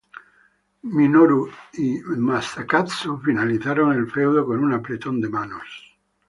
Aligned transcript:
Minoru 0.95 1.47
y 1.73 2.01
Masakatsu 2.17 3.19
finalizaron 3.19 3.93
el 3.93 4.09
feudo 4.09 4.47
con 4.47 4.63
un 4.63 4.73
apretón 4.73 5.21
de 5.21 5.29
manos. 5.29 5.95